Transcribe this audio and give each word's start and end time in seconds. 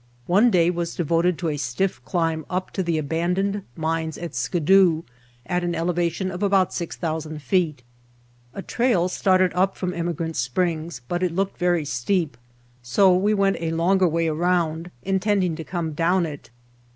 One 0.25 0.49
day 0.49 0.71
was 0.71 0.95
devoted 0.95 1.37
to 1.37 1.49
a 1.49 1.57
stifif 1.59 2.03
climb 2.03 2.43
up 2.49 2.71
to 2.71 2.81
the 2.81 2.97
abandoned 2.97 3.61
mines 3.75 4.17
at 4.17 4.33
Skidoo, 4.33 5.03
at 5.45 5.63
an 5.63 5.75
elevation 5.75 6.31
of 6.31 6.41
about 6.41 6.73
6,000 6.73 7.39
feet. 7.39 7.83
A 8.55 8.63
trail 8.63 9.07
started 9.09 9.51
up 9.53 9.77
from 9.77 9.93
Emigrant 9.93 10.35
Springs, 10.37 11.01
but 11.07 11.21
it 11.21 11.35
looked 11.35 11.59
very 11.59 11.85
steep, 11.85 12.35
so 12.81 13.15
we 13.15 13.35
went 13.35 13.57
a 13.59 13.69
longer 13.73 14.07
way 14.07 14.27
around 14.27 14.89
intending 15.03 15.55
to 15.55 15.63
come 15.63 15.91
down 15.93 16.25
it. 16.25 16.49